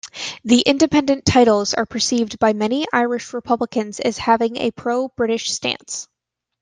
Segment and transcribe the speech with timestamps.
[0.43, 6.07] The "Independent" titles are perceived by many Irish republicans as having a pro-British stance.